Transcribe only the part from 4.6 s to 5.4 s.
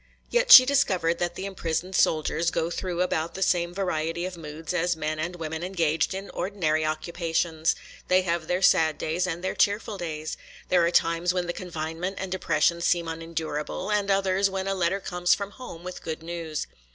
as men and